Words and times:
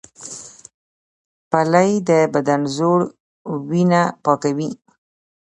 پلی 1.49 1.91
د 2.09 2.11
بدن 2.33 2.61
زوړ 2.75 2.99
وینه 3.69 4.01
پاکوي 4.23 4.69